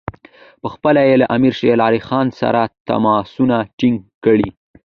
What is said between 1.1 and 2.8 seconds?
له امیر شېر علي سره